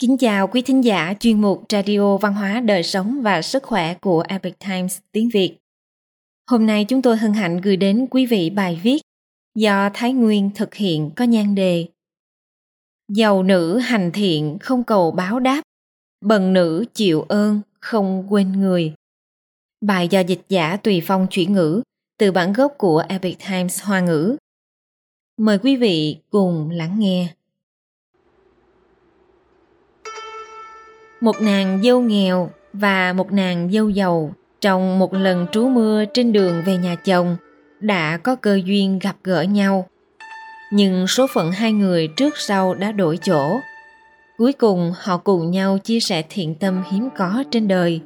[0.00, 3.94] Kính chào quý thính giả chuyên mục Radio Văn hóa Đời sống và Sức khỏe
[3.94, 5.56] của Epic Times tiếng Việt.
[6.50, 9.02] Hôm nay chúng tôi hân hạnh gửi đến quý vị bài viết
[9.54, 11.86] do Thái Nguyên thực hiện có nhan đề
[13.08, 15.62] Giàu nữ hành thiện không cầu báo đáp,
[16.24, 18.94] bần nữ chịu ơn không quên người.
[19.80, 21.82] Bài do dịch giả Tùy Phong chuyển ngữ
[22.18, 24.36] từ bản gốc của Epic Times Hoa ngữ.
[25.36, 27.34] Mời quý vị cùng lắng nghe.
[31.20, 36.32] Một nàng dâu nghèo và một nàng dâu giàu trong một lần trú mưa trên
[36.32, 37.36] đường về nhà chồng
[37.80, 39.86] đã có cơ duyên gặp gỡ nhau.
[40.72, 43.60] Nhưng số phận hai người trước sau đã đổi chỗ.
[44.38, 48.00] Cuối cùng họ cùng nhau chia sẻ thiện tâm hiếm có trên đời.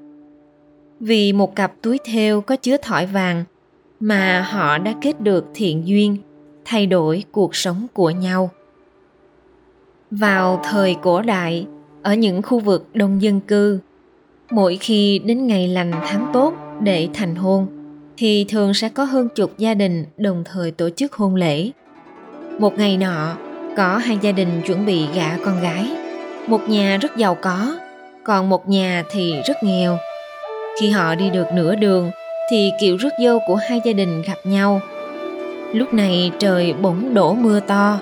[1.00, 3.44] Vì một cặp túi thêu có chứa thỏi vàng
[4.00, 6.16] mà họ đã kết được thiện duyên,
[6.64, 8.50] thay đổi cuộc sống của nhau.
[10.10, 11.66] Vào thời cổ đại,
[12.02, 13.78] ở những khu vực đông dân cư.
[14.50, 17.66] Mỗi khi đến ngày lành tháng tốt để thành hôn,
[18.16, 21.70] thì thường sẽ có hơn chục gia đình đồng thời tổ chức hôn lễ.
[22.58, 23.36] Một ngày nọ,
[23.76, 25.90] có hai gia đình chuẩn bị gả con gái.
[26.46, 27.76] Một nhà rất giàu có,
[28.24, 29.98] còn một nhà thì rất nghèo.
[30.80, 32.10] Khi họ đi được nửa đường,
[32.50, 34.80] thì kiệu rước dâu của hai gia đình gặp nhau.
[35.72, 37.98] Lúc này trời bỗng đổ mưa to.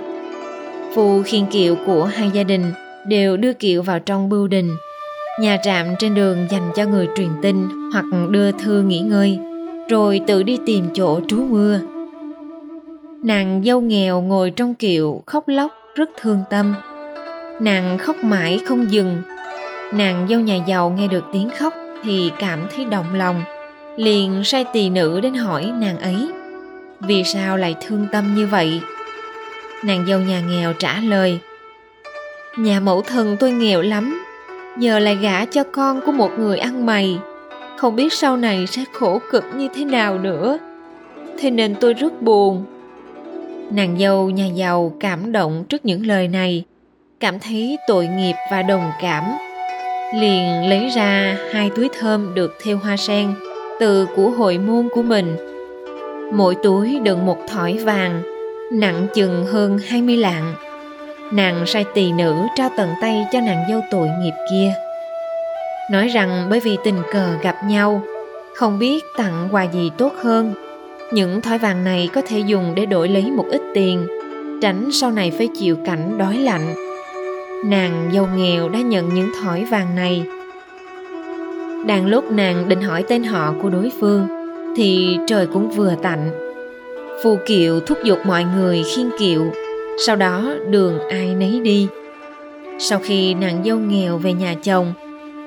[0.94, 2.72] Phu khiên kiệu của hai gia đình
[3.06, 4.76] đều đưa kiệu vào trong bưu đình.
[5.40, 9.38] Nhà trạm trên đường dành cho người truyền tin hoặc đưa thư nghỉ ngơi,
[9.88, 11.80] rồi tự đi tìm chỗ trú mưa.
[13.22, 16.74] Nàng dâu nghèo ngồi trong kiệu khóc lóc rất thương tâm.
[17.60, 19.22] Nàng khóc mãi không dừng.
[19.92, 23.42] Nàng dâu nhà giàu nghe được tiếng khóc thì cảm thấy động lòng,
[23.96, 26.32] liền sai tỳ nữ đến hỏi nàng ấy
[27.00, 28.80] vì sao lại thương tâm như vậy
[29.84, 31.38] nàng dâu nhà nghèo trả lời
[32.56, 34.24] Nhà mẫu thân tôi nghèo lắm,
[34.78, 37.18] giờ lại gả cho con của một người ăn mày.
[37.76, 40.58] Không biết sau này sẽ khổ cực như thế nào nữa.
[41.38, 42.64] Thế nên tôi rất buồn.
[43.70, 46.64] Nàng dâu nhà giàu cảm động trước những lời này,
[47.20, 49.24] cảm thấy tội nghiệp và đồng cảm.
[50.14, 53.34] Liền lấy ra hai túi thơm được thêu hoa sen
[53.80, 55.36] từ của hội môn của mình.
[56.34, 58.22] Mỗi túi đựng một thỏi vàng,
[58.72, 60.54] nặng chừng hơn 20 lạng
[61.32, 64.72] nàng sai tỳ nữ trao tận tay cho nàng dâu tội nghiệp kia.
[65.90, 68.02] Nói rằng bởi vì tình cờ gặp nhau,
[68.54, 70.54] không biết tặng quà gì tốt hơn.
[71.12, 74.06] Những thỏi vàng này có thể dùng để đổi lấy một ít tiền,
[74.62, 76.74] tránh sau này phải chịu cảnh đói lạnh.
[77.64, 80.24] Nàng dâu nghèo đã nhận những thỏi vàng này.
[81.86, 84.26] Đang lúc nàng định hỏi tên họ của đối phương,
[84.76, 86.30] thì trời cũng vừa tạnh.
[87.22, 89.52] Phù kiệu thúc giục mọi người khiên kiệu
[90.06, 91.88] sau đó đường ai nấy đi.
[92.78, 94.92] Sau khi nàng dâu nghèo về nhà chồng,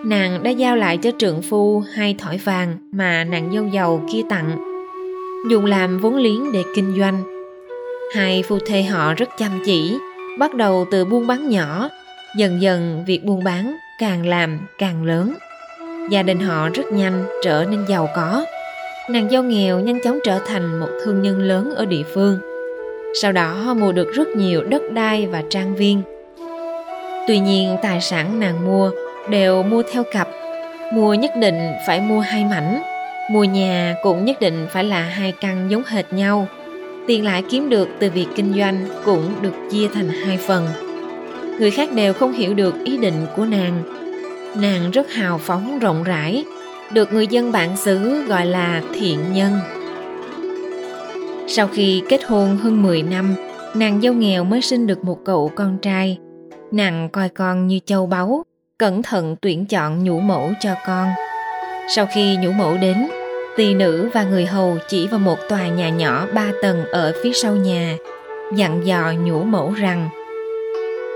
[0.06, 4.22] nàng đã giao lại cho trượng phu hai thỏi vàng mà nàng dâu giàu kia
[4.30, 4.58] tặng.
[5.50, 7.24] Dùng làm vốn liếng để kinh doanh.
[8.16, 9.98] Hai phu thê họ rất chăm chỉ,
[10.40, 11.90] bắt đầu từ buôn bán nhỏ,
[12.38, 15.34] dần dần việc buôn bán càng làm càng lớn.
[16.10, 18.46] Gia đình họ rất nhanh trở nên giàu có.
[19.10, 22.40] Nàng dâu nghèo nhanh chóng trở thành một thương nhân lớn ở địa phương
[23.22, 26.02] sau đó mua được rất nhiều đất đai và trang viên.
[27.28, 28.92] Tuy nhiên, tài sản nàng mua
[29.30, 30.28] đều mua theo cặp.
[30.94, 32.82] Mua nhất định phải mua hai mảnh.
[33.32, 36.48] Mua nhà cũng nhất định phải là hai căn giống hệt nhau.
[37.08, 40.68] Tiền lãi kiếm được từ việc kinh doanh cũng được chia thành hai phần.
[41.60, 43.84] Người khác đều không hiểu được ý định của nàng.
[44.56, 46.44] Nàng rất hào phóng, rộng rãi,
[46.92, 49.52] được người dân bản xứ gọi là thiện nhân
[51.56, 53.36] sau khi kết hôn hơn 10 năm,
[53.74, 56.18] nàng dâu nghèo mới sinh được một cậu con trai.
[56.72, 58.44] Nàng coi con như châu báu,
[58.78, 61.08] cẩn thận tuyển chọn nhũ mẫu cho con.
[61.96, 63.08] Sau khi nhũ mẫu đến,
[63.58, 67.34] tỳ nữ và người hầu chỉ vào một tòa nhà nhỏ ba tầng ở phía
[67.34, 67.98] sau nhà,
[68.56, 70.10] dặn dò nhũ mẫu rằng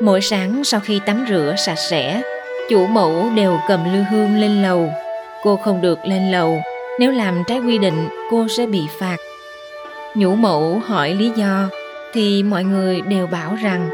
[0.01, 2.22] Mỗi sáng sau khi tắm rửa sạch sẽ,
[2.69, 4.89] chủ mẫu đều cầm lư hương lên lầu.
[5.44, 6.62] Cô không được lên lầu,
[7.00, 9.18] nếu làm trái quy định cô sẽ bị phạt
[10.18, 11.69] nhũ mẫu hỏi lý do,
[12.14, 13.90] thì mọi người đều bảo rằng,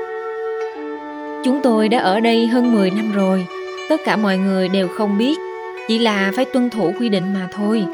[1.43, 3.45] chúng tôi đã ở đây hơn 10 năm rồi,
[3.89, 5.37] tất cả mọi người đều không biết,
[5.87, 7.85] chỉ là phải tuân thủ quy định mà thôi.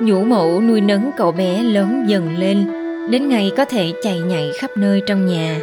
[0.00, 2.66] Nhũ mẫu nuôi nấng cậu bé lớn dần lên,
[3.10, 5.60] đến ngày có thể chạy nhảy khắp nơi trong nhà.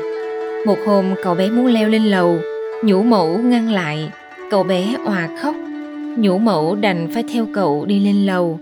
[0.66, 2.38] Một hôm cậu bé muốn leo lên lầu,
[2.84, 4.10] nhũ mẫu ngăn lại.
[4.52, 5.56] Cậu bé òa khóc.
[6.18, 8.60] Nhũ mẫu đành phải theo cậu đi lên lầu.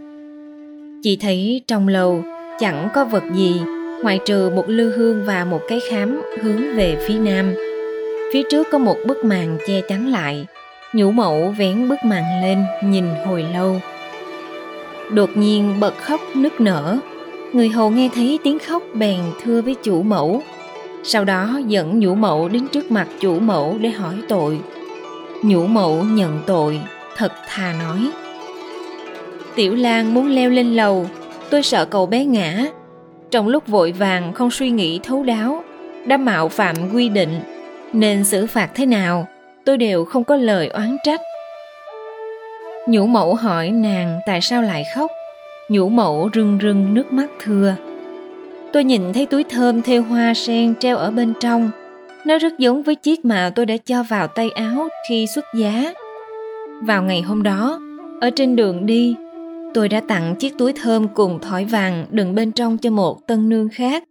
[1.03, 2.23] Chỉ thấy trong lầu
[2.61, 3.61] chẳng có vật gì
[4.03, 7.53] ngoại trừ một lư hương và một cái khám hướng về phía nam
[8.31, 10.47] Phía trước có một bức màn che chắn lại.
[10.93, 13.79] Nhũ mẫu vén bức màn lên nhìn hồi lâu.
[15.09, 16.97] Đột nhiên bật khóc nức nở.
[17.53, 20.43] Người hầu nghe thấy tiếng khóc bèn thưa với chủ mẫu.
[21.03, 24.59] Sau đó dẫn nhũ mẫu đến trước mặt chủ mẫu để hỏi tội.
[25.43, 26.79] Nhũ mẫu nhận tội,
[27.17, 28.11] thật thà nói.
[29.55, 31.05] Tiểu Lan muốn leo lên lầu,
[31.51, 32.65] tôi sợ cậu bé ngã.
[33.31, 35.63] Trong lúc vội vàng không suy nghĩ thấu đáo,
[36.05, 37.39] đã mạo phạm quy định,
[37.93, 39.27] nên xử phạt thế nào,
[39.65, 41.21] tôi đều không có lời oán trách.
[42.87, 45.11] Nhũ mẫu hỏi nàng tại sao lại khóc.
[45.69, 47.75] Nhũ mẫu rưng rưng nước mắt thưa.
[48.73, 51.71] Tôi nhìn thấy túi thơm thêu hoa sen treo ở bên trong.
[52.25, 55.93] Nó rất giống với chiếc mà tôi đã cho vào tay áo khi xuất giá.
[56.81, 57.79] Vào ngày hôm đó,
[58.21, 59.15] ở trên đường đi,
[59.73, 63.49] tôi đã tặng chiếc túi thơm cùng thỏi vàng đựng bên trong cho một tân
[63.49, 64.03] nương khác.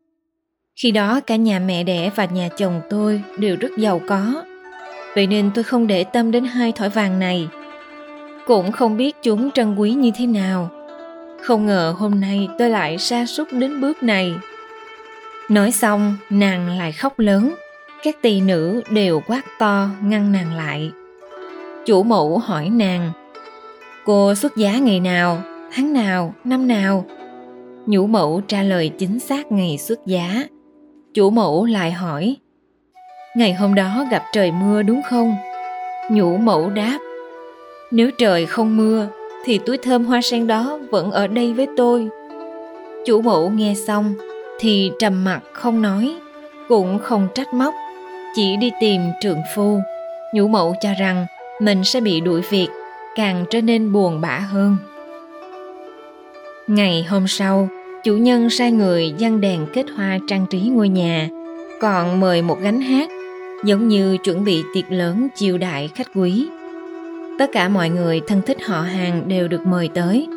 [0.82, 4.44] Khi đó cả nhà mẹ đẻ và nhà chồng tôi đều rất giàu có.
[5.14, 7.48] Vậy nên tôi không để tâm đến hai thỏi vàng này.
[8.46, 10.70] Cũng không biết chúng trân quý như thế nào.
[11.42, 14.34] Không ngờ hôm nay tôi lại sa sút đến bước này.
[15.48, 17.54] Nói xong, nàng lại khóc lớn.
[18.02, 20.90] Các tỳ nữ đều quát to ngăn nàng lại.
[21.86, 23.12] Chủ mẫu hỏi nàng,
[24.10, 25.42] cô xuất giá ngày nào,
[25.72, 27.04] tháng nào, năm nào?
[27.86, 30.44] Nhũ mẫu trả lời chính xác ngày xuất giá.
[31.14, 32.36] Chủ mẫu lại hỏi,
[33.36, 35.34] ngày hôm đó gặp trời mưa đúng không?
[36.10, 36.98] Nhũ mẫu đáp,
[37.90, 39.06] nếu trời không mưa
[39.44, 42.08] thì túi thơm hoa sen đó vẫn ở đây với tôi.
[43.06, 44.14] Chủ mẫu nghe xong
[44.60, 46.14] thì trầm mặt không nói,
[46.68, 47.74] cũng không trách móc,
[48.34, 49.78] chỉ đi tìm trượng phu.
[50.34, 51.26] Nhũ mẫu cho rằng
[51.60, 52.68] mình sẽ bị đuổi việc,
[53.16, 54.76] càng trở nên buồn bã hơn.
[56.66, 57.68] Ngày hôm sau,
[58.04, 61.28] chủ nhân sai người dăng đèn kết hoa trang trí ngôi nhà,
[61.80, 63.10] còn mời một gánh hát,
[63.64, 66.48] giống như chuẩn bị tiệc lớn chiêu đại khách quý.
[67.38, 70.28] Tất cả mọi người thân thích họ hàng đều được mời tới.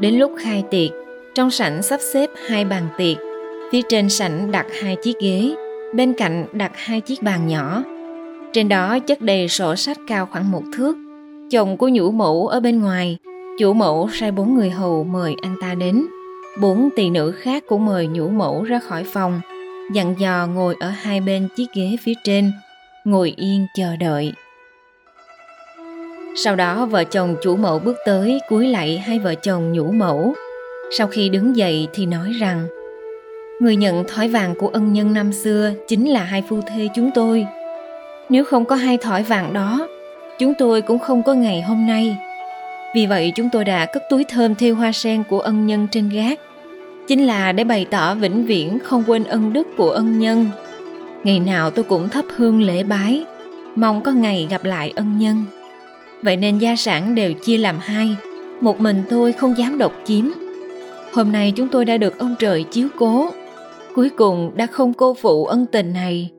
[0.00, 0.90] Đến lúc khai tiệc,
[1.34, 3.16] trong sảnh sắp xếp hai bàn tiệc,
[3.72, 5.54] phía trên sảnh đặt hai chiếc ghế,
[5.94, 7.82] bên cạnh đặt hai chiếc bàn nhỏ.
[8.52, 10.96] Trên đó chất đầy sổ sách cao khoảng một thước.
[11.50, 13.18] Chồng của nhũ mẫu ở bên ngoài,
[13.58, 16.06] chủ mẫu sai bốn người hầu mời anh ta đến.
[16.60, 19.40] Bốn tỳ nữ khác cũng mời nhũ mẫu ra khỏi phòng,
[19.92, 22.52] dặn dò ngồi ở hai bên chiếc ghế phía trên,
[23.04, 24.32] ngồi yên chờ đợi.
[26.36, 30.34] Sau đó vợ chồng chủ mẫu bước tới cúi lạy hai vợ chồng nhũ mẫu.
[30.98, 32.66] Sau khi đứng dậy thì nói rằng
[33.60, 37.10] Người nhận thỏi vàng của ân nhân năm xưa chính là hai phu thê chúng
[37.14, 37.46] tôi.
[38.28, 39.88] Nếu không có hai thỏi vàng đó,
[40.38, 42.16] chúng tôi cũng không có ngày hôm nay.
[42.94, 46.08] Vì vậy chúng tôi đã cất túi thơm theo hoa sen của ân nhân trên
[46.08, 46.40] gác.
[47.08, 50.46] Chính là để bày tỏ vĩnh viễn không quên ân đức của ân nhân.
[51.24, 53.24] Ngày nào tôi cũng thắp hương lễ bái,
[53.74, 55.44] mong có ngày gặp lại ân nhân.
[56.22, 58.16] Vậy nên gia sản đều chia làm hai,
[58.60, 60.24] một mình tôi không dám độc chiếm.
[61.12, 63.30] Hôm nay chúng tôi đã được ông trời chiếu cố,
[63.94, 66.30] cuối cùng đã không cô phụ ân tình này.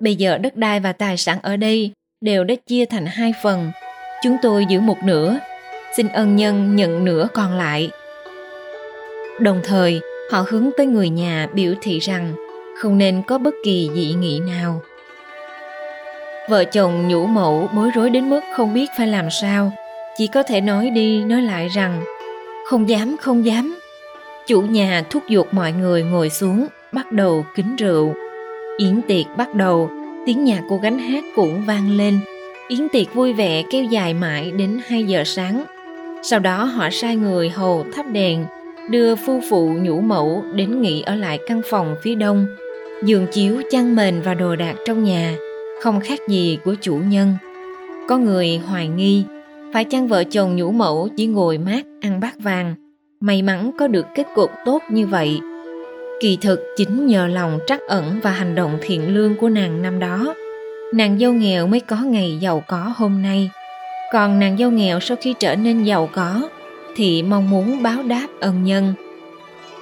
[0.00, 3.72] Bây giờ đất đai và tài sản ở đây đều đã chia thành hai phần.
[4.22, 5.38] Chúng tôi giữ một nửa,
[5.96, 7.90] xin ân nhân nhận nửa còn lại.
[9.40, 12.34] Đồng thời, họ hướng tới người nhà biểu thị rằng
[12.78, 14.80] không nên có bất kỳ dị nghị nào.
[16.48, 19.72] Vợ chồng nhũ mẫu bối rối đến mức không biết phải làm sao,
[20.16, 22.04] chỉ có thể nói đi nói lại rằng
[22.66, 23.78] không dám không dám.
[24.46, 28.14] Chủ nhà thúc giục mọi người ngồi xuống, bắt đầu kính rượu.
[28.78, 29.90] Yến tiệc bắt đầu,
[30.26, 32.18] tiếng nhạc cô gánh hát cũng vang lên.
[32.68, 35.64] Yến tiệc vui vẻ kéo dài mãi đến 2 giờ sáng.
[36.22, 38.44] Sau đó họ sai người hầu thắp đèn,
[38.90, 42.46] đưa phu phụ nhũ mẫu đến nghỉ ở lại căn phòng phía đông.
[43.04, 45.36] Giường chiếu, chăn mền và đồ đạc trong nhà
[45.82, 47.34] không khác gì của chủ nhân.
[48.08, 49.24] Có người hoài nghi,
[49.72, 52.74] phải chăng vợ chồng nhũ mẫu chỉ ngồi mát ăn bát vàng,
[53.20, 55.40] may mắn có được kết cục tốt như vậy.
[56.22, 59.98] Kỳ thực chính nhờ lòng trắc ẩn và hành động thiện lương của nàng năm
[59.98, 60.34] đó,
[60.94, 63.50] nàng dâu nghèo mới có ngày giàu có hôm nay.
[64.12, 66.48] Còn nàng dâu nghèo sau khi trở nên giàu có
[66.96, 68.94] thì mong muốn báo đáp ân nhân.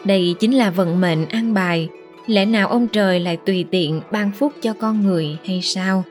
[0.05, 1.89] Đây chính là vận mệnh an bài
[2.27, 6.05] lẽ nào ông trời lại tùy tiện ban phúc cho con người hay sao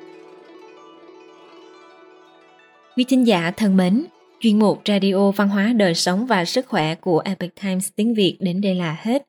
[2.97, 4.05] quý thính giả thân mến
[4.39, 8.37] chuyên mục radio văn hóa đời sống và sức khỏe của epic times tiếng việt
[8.39, 9.28] đến đây là hết